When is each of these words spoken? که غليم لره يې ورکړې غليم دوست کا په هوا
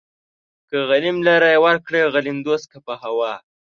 که 0.69 0.77
غليم 0.89 1.17
لره 1.27 1.47
يې 1.53 1.59
ورکړې 1.65 2.01
غليم 2.13 2.37
دوست 2.47 2.65
کا 2.71 2.79
په 2.85 2.93
هوا 3.03 3.33